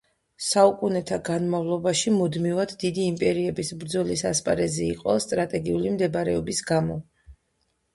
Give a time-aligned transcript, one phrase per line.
[0.43, 7.03] საუკუნეთა განმავლობაში მუდმივად დიდი იმპერიების ბრძოლის ასპარეზი იყო სტრატეგიული მდებარეობის გამო